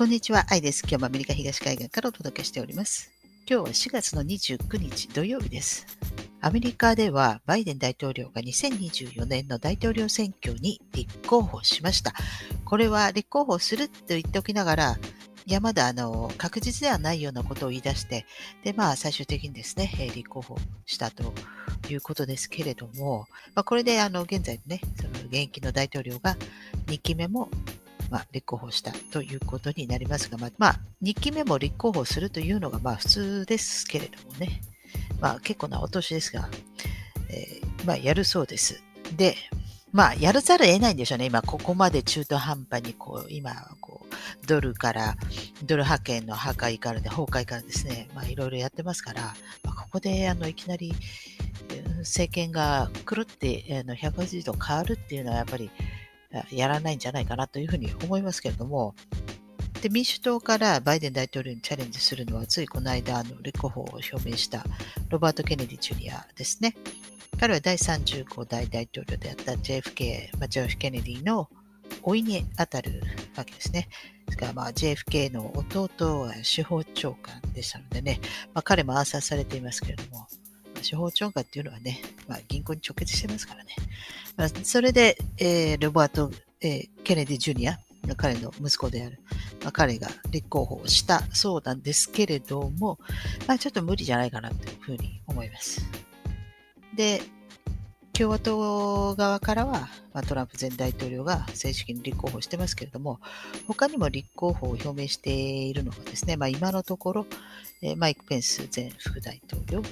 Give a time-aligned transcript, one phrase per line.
[0.00, 0.80] こんにちは、愛です。
[0.88, 3.10] 今日もアメリカ東海岸からお届けしております。
[3.46, 5.86] 今日は4月の29日土曜日です。
[6.40, 12.14] アメリカではバイデン大統領が2024年の大統領選挙に立候補しました。
[12.64, 14.96] これは立候補すると言っておきながら、
[15.44, 18.24] いや、まだあの確実ではないようなことを言い出して、
[18.64, 21.34] で、まあ、最終的にですね、立候補したと
[21.90, 26.38] いうことですけれども、まあ、これであの現在のね、その現役の大統領が
[26.86, 27.50] 2期目も
[28.10, 34.60] まあ、立候補したということになりますが、まあ、まあ、2期目も立候補するというのがまあ普通ですけれどもね、
[35.20, 36.48] まあ、結構なお年ですが、
[37.28, 38.82] えー、まあ、やるそうです。
[39.16, 39.36] で、
[39.92, 41.26] まあ、やるざるを得ないんでしょうね。
[41.26, 45.16] 今、ここまで中途半端に、こう、今、こう、ドルから、
[45.64, 49.34] ドル派遣の破壊からで、崩壊からですね、まあ、いろいろやってますから、
[49.64, 50.92] まあ、ここで、あの、いきなり、
[51.98, 55.70] 政権が狂って、あの、180度変わるっていうのは、やっぱり、
[56.50, 58.94] やらないんじゃないかなというふうに思いますけれども、
[59.82, 64.64] で民主党からバイデン大統領にチャレンジするのは、ついこの間、の立候補を表明した
[65.08, 66.76] ロバート・ケネディ・ジュニアですね。
[67.38, 71.48] 彼は第35代大統領であった JFK、ジョーフ・ケネディの
[72.06, 73.00] 老いに当たる
[73.36, 73.88] わけですね。
[74.26, 78.20] ですから、まあ、JFK の弟は司法長官でしたのでね、
[78.54, 80.26] まあ、彼も暗殺されていますけれども、
[80.82, 83.74] 司法長官っていうのはね、まあ、銀行に直結してますからね。
[84.36, 87.78] まあ、それで、えー、ロバート、えー、ケネディ・ジュニア、
[88.16, 89.20] 彼の息子である、
[89.62, 92.98] まあ、彼が立候補したそうなんですけれども、
[93.46, 95.84] まあ、ちょっと無理じゃないかなというふうに思います。
[96.94, 97.20] で、
[98.12, 103.18] 共和党側からは、まあ、トランプ前大統領が正式に立候補してますけれども、
[103.66, 107.26] 他にも立候補を表明しているのがですね、まあ、今のところ、
[107.82, 109.82] えー、マイク・ペンス前副大統領、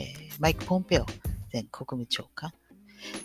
[0.00, 1.06] えー、マイク・ポンペオ
[1.52, 2.50] 前国務長官、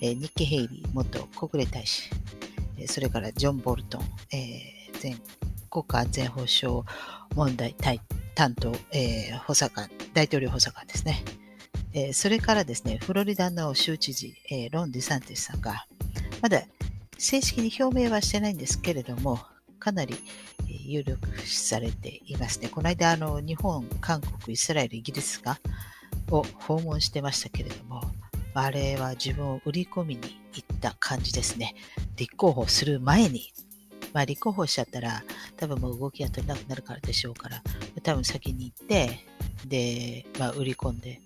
[0.02, 2.09] えー、ニッキ・ヘイリー元国連大使、
[2.78, 5.16] え、それからジョン・ボルトン、えー、前
[5.70, 6.84] 国家安全保障
[7.34, 7.76] 問題
[8.36, 11.24] 担当、えー、補佐官、大統領補佐官ですね。
[11.94, 15.86] えー、それからですね、フロリダの州知事、えー、ロン・ディサンティスさんが、
[16.42, 16.63] まだ
[17.18, 19.40] 正式に表明はしてないんですけれども、
[19.80, 20.16] かなり
[20.68, 22.68] 有力視されていますね。
[22.68, 25.59] この間、あの日本、韓国、イスラエル、イギリスが
[26.31, 28.02] を訪問してましたけれども、
[28.53, 31.75] あれは自分を売り込みに行った感じですね。
[32.16, 33.52] 立候補する前に、
[34.13, 35.24] まあ、立候補しちゃったら、
[35.58, 37.62] 多分もう動きが取れなくなるからでしょうから、
[38.02, 39.19] 多分先に行って、
[39.68, 41.19] で、まあ、売り込んで、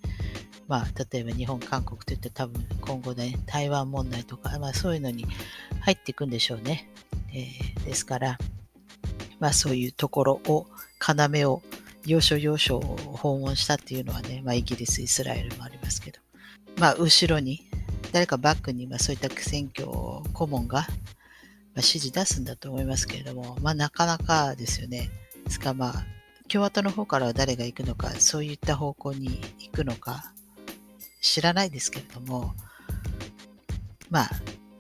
[0.68, 5.26] まあ、例えば日本、韓国といって多分今後ね、台湾問題とか、まあ、そういうのに
[5.82, 6.90] 入っていくんでしょうね。
[7.32, 8.38] えー、ですから、
[9.40, 10.68] まあ、そういうところを、
[11.38, 11.62] 要を
[12.10, 16.20] 要所要所を訪問したっていうのはね、まあ、イギリス、イスラエルもありますけど、
[16.78, 17.70] まあ、後ろに、
[18.12, 19.88] 誰かバックに、まあ、そういった選挙
[20.34, 20.88] 顧問が、まあ、
[21.76, 25.12] 指示出すんだと思いますけれども、まあ、なかなかですよね。
[25.46, 26.06] ですか、まあ、
[26.48, 30.34] 共和党の方からは誰が行くのか、そういった方向に行くのか、
[31.22, 32.56] 知らないですけれども、
[34.10, 34.30] まあ、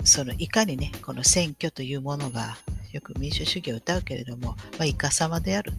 [0.04, 2.58] そのいかにね、この選挙というものが、
[2.92, 5.74] よく民主主義を歌うけれども、まあ、いかさまである。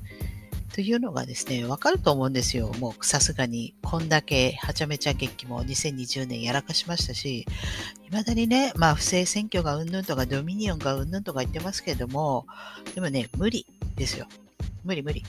[0.72, 2.72] というのがですね、わかると思うんですよ。
[2.78, 7.44] もうさすがに、こんだけはちゃめちゃ劇期も2020年やらかしましたし、
[8.04, 12.46] 未だにね、まあ不正選挙がうんぬんとかドミニオンがうんぬんとか言ってますけれども、
[12.94, 13.66] でもね、無理
[13.96, 14.26] ですよ。
[14.84, 15.24] 無理無理。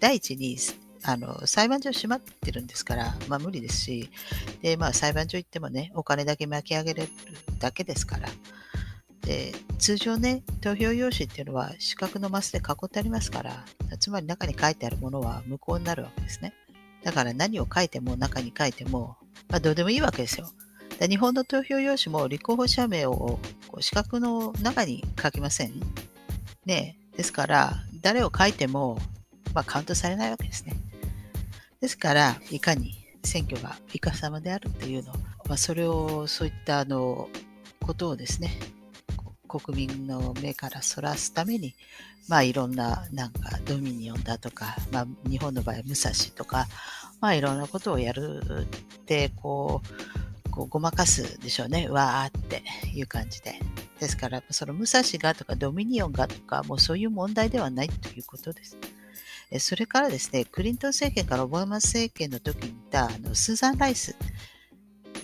[0.00, 0.58] 第一に、
[1.04, 4.10] あの、裁判所閉まってるんですから、まあ無理ですし、
[4.60, 7.08] で、まあ裁判所行ってもね、お金だけ巻き上げれる
[7.60, 8.28] だけですから、
[9.24, 13.64] で通常ね、投票用紙っていうのは四角のマスで囲ってありますから、
[13.98, 16.52] つまり中に書いてあるものは無効になるわけですね。
[17.02, 19.16] だから何を書いても中に書いても、
[19.48, 20.48] まあ、どうでもいいわけですよ。
[20.98, 25.72] で日本の投票用紙も立候補者名をこう四角の中に書きません。
[26.64, 28.98] ねですから、誰を書いても、
[29.54, 30.74] まあ、カウントされないわけですね。
[31.80, 35.12] ですから、いかに選挙がいかさまであるっていうの、
[35.48, 37.28] まあ、それを、そういったあの
[37.80, 38.58] ことをですね、
[39.60, 41.74] 国民の目からそらすために、
[42.28, 46.66] まあいろんななんかドミニオンだとか、まあ日本の場合は武蔵とか、
[47.20, 48.66] まあいろんなことをやる
[48.98, 49.82] ってこ
[50.46, 51.88] う、こうごまかすでしょうね。
[51.88, 52.62] わーって
[52.94, 53.58] いう感じで。
[54.00, 58.76] ですから、その武蔵がとかドミニオンがとか、もうそういう問題ではないということです。
[59.58, 64.16] それからですね、クリントン政権からオバマ政権の時にいたあのスーザン・ライス。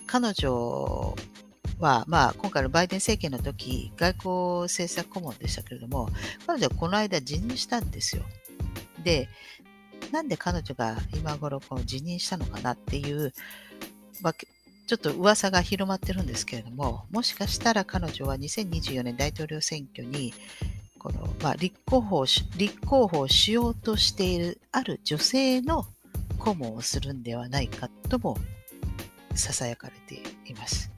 [0.06, 1.15] 彼女
[1.81, 6.09] は、まあ、今回のバイデン政権の時、外交政策顧問でしたけれども、
[6.47, 8.23] 彼女はこの間辞任したんですよ。
[9.03, 9.29] で、
[10.12, 13.32] なんで彼女が今頃こう辞任したのかなっていう、
[14.23, 20.35] まあ、ちょっと噂が広まってるんですけれども、もしかしたら彼女は2024年大統領選挙に
[20.99, 25.87] この、まあ、立候補し、立候補しようとしているある女性の
[26.38, 28.37] 顧問をするんではないかとも
[29.35, 30.91] 囁かれています。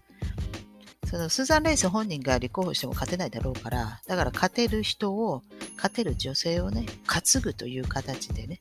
[1.12, 5.42] そのスーザン・レイス本人が立候補しても勝てないだろうから、だから勝てる人を、
[5.76, 8.58] 勝てる女性をね、担ぐという形でね、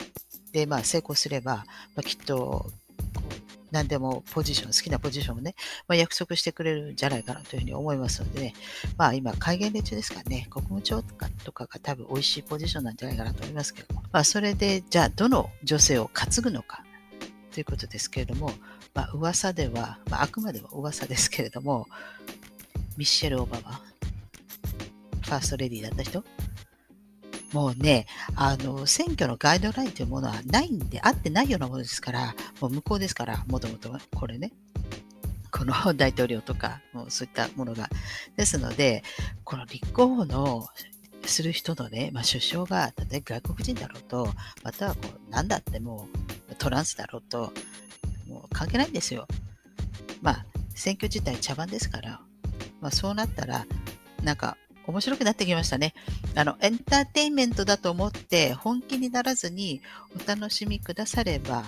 [0.51, 1.63] で、まあ成功すれば、
[1.95, 2.69] まあ、きっと
[3.71, 5.56] 何でもポジション、好きなポジションをね、
[5.88, 8.53] まあ、約束してくれるんじゃないかなというふうに思いますのでね、
[8.98, 16.83] まあ今、戒厳令中ですからね、国務長官とかが多分美味しいポジションなんじゃないかなと思いますけども、まあそれで、じゃあどの女性を担ぐのか
[17.53, 18.51] ということですけれども、
[18.94, 21.88] まあ噂では、まああくまでも噂ですけれども、
[22.98, 23.82] ミッシェル・オバマ、
[25.22, 26.24] ファーストレディーだった人？
[27.54, 28.06] もうね、
[28.36, 34.54] あの、選挙のガイドラインというものはないんで、あってないようなものですから、もう無効ですから、もともとは、これね。
[35.52, 37.90] この大統領とか、もうそういったものが。
[38.38, 39.04] ですので、
[39.44, 40.66] この立候補の
[41.26, 44.34] する人のね、まあ、首相が、例えば外国人だろうと、
[44.64, 46.08] またはこう、なんだっても
[46.50, 47.52] う、トランスだろうと、
[48.28, 49.28] もう関係ないんですよ。
[50.22, 52.22] まあ、選挙自体茶番ですから、
[52.81, 53.66] まあ、そうなったら、
[54.24, 54.57] なんか、
[54.88, 55.94] 面白くなってきましたね。
[56.36, 59.81] あの、エンターテインメントだと思って本気にならずに
[60.16, 61.63] お楽しみくだされば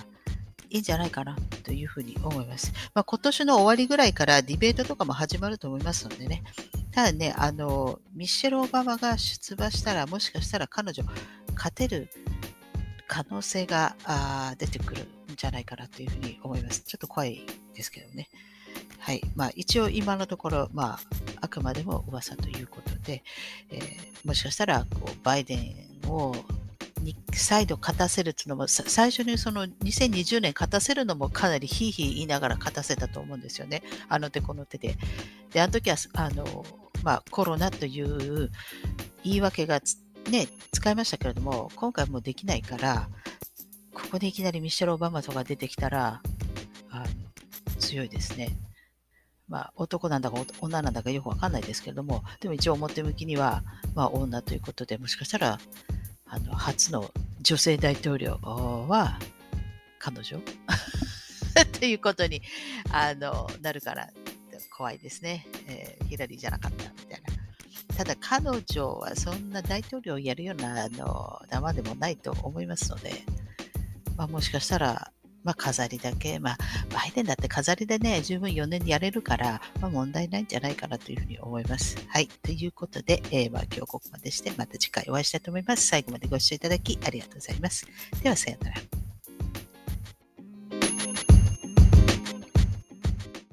[0.68, 2.72] いいんじゃないかなというふうに思います。
[2.92, 6.42] まあ、今年の終わりぐらいからディベートとかも始まると思いますのでね。
[6.90, 11.04] ただね、あの、ミッシェル・オバマが出馬したら、もしかしたら彼女、
[11.54, 12.10] 勝てる
[13.06, 13.96] 可能性が
[14.58, 16.82] 出てくるんじゃないかなというふうに思います。
[16.82, 18.28] ちょっと怖いですけどね。
[19.04, 19.20] はい。
[19.36, 20.98] まあ、一応今のところ、まあ、
[21.42, 23.22] あくまでも噂ということで、
[23.70, 25.56] えー、もしかしたら、こう、バイデ
[26.06, 26.34] ンを
[27.34, 33.82] 再度勝たせるっていうのも、最初にその2020年勝たせるのもかなりひいひい言いながら勝たせたと思うんですよね。
[34.08, 34.96] あの手この手で。
[35.52, 36.64] で、あの時は、あの、
[37.02, 38.50] まあ、コロナという
[39.22, 39.82] 言い訳が
[40.30, 43.10] ね、使いましたけれども、今回もできないから、
[43.92, 46.22] ここでいきなりミシェル・オバマとか出てきたら、
[46.88, 47.06] あの
[47.78, 48.56] 強いですね。
[49.48, 53.62] まあ、男なんだか女なんだかよくわかんないですけれども、でも一応表向きには、
[53.94, 55.58] まあ、女ということで、もしかしたら、
[56.26, 57.10] あの、初の
[57.42, 58.38] 女性大統領
[58.88, 59.18] は、
[59.98, 60.40] 彼女？
[61.78, 62.42] ということに
[62.90, 64.10] あのなるから
[64.76, 67.34] 怖いですね、えー、ヒラリーじゃなかったみたいな。
[67.96, 73.12] ただ彼女はそんな大統領をやるようなあの生でもないと思いますので、
[74.16, 75.03] まあ、もしかしたら
[75.44, 76.58] まあ、飾りだけ、まあ、
[76.92, 81.96] バイデンだって飾りでね、十分4年やれるから、まあ、問題ないんじゃないかなというふうに思います。
[82.08, 82.26] はい。
[82.26, 85.86] ということで、えー、まあ、今日ここまでして、また次回お会いしたいと思います。
[85.86, 87.86] 最後までご視聴いただきありがとうございます。
[88.22, 89.03] では、さようなら。